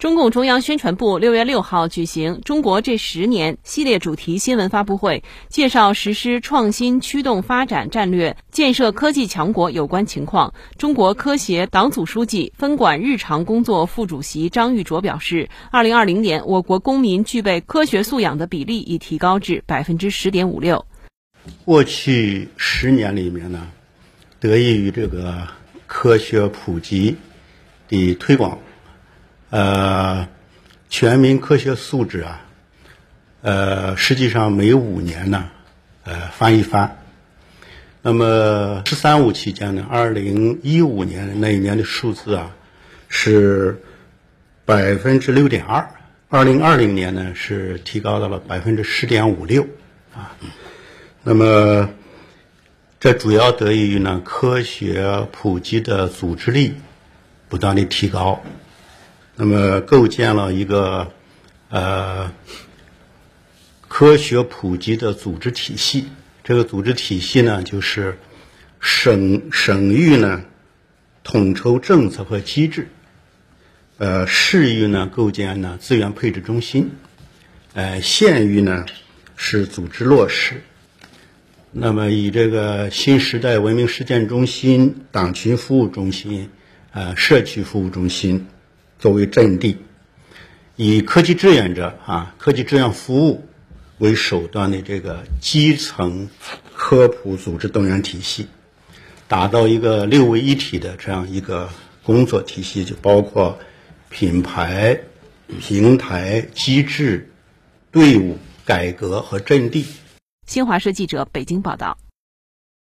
[0.00, 10.54] 中共中央宣传部六月六号举行“中国这十年”系列主题新闻发布会，介绍实施创新驱动发展战略、建设科技强国有关情况。
[10.78, 20.86] 中国科协党组书记、分管日常工作副主席张玉卓表示，二零二零年我国公民具备科学素养的比例已提高至百分之十点五六。
[21.66, 23.68] 过去十年里面呢，
[24.40, 25.46] 得益于这个
[25.86, 27.18] 科学普及
[27.86, 28.58] 的推广。
[29.50, 30.28] 呃，
[30.88, 32.40] 全民科学素质啊，
[33.42, 35.50] 呃，实际上每五年呢，
[36.04, 36.98] 呃，翻一番。
[38.02, 42.50] 那么“十三五”期间呢，二零一五年那一年的数字啊，
[43.08, 43.82] 是
[44.64, 45.84] 百分之六点二；
[46.28, 49.66] 二零二零年呢，是提高到了百分之十点五六
[50.14, 50.36] 啊。
[51.24, 51.90] 那么，
[53.00, 56.74] 这主要得益于呢科学普及的组织力
[57.48, 58.40] 不断的提高。
[59.42, 61.10] 那么，构建了一个
[61.70, 62.30] 呃
[63.88, 66.08] 科学普及的组织体系。
[66.44, 68.18] 这个组织体系呢，就是
[68.80, 70.42] 省省域呢
[71.24, 72.90] 统筹政策和机制，
[73.96, 76.90] 呃市域呢构建呢资源配置中心，
[77.72, 78.84] 呃县域呢
[79.36, 80.62] 是组织落实。
[81.72, 86.50] 那么，以这个新时代文明实践中心、党群服务中心、
[86.92, 88.46] 呃社区服务中心。
[89.00, 89.78] 作为阵地，
[90.76, 93.48] 以科技志愿者啊、科技志愿服务
[93.98, 96.28] 为手段的这个基层
[96.74, 98.46] 科普组织动员体系，
[99.26, 101.70] 打造一个六位一体的这样一个
[102.02, 103.58] 工作体系，就包括
[104.10, 105.00] 品牌、
[105.60, 107.30] 平台、机制、
[107.90, 109.86] 队伍、改革和阵地。
[110.46, 111.96] 新华社记者北京报道。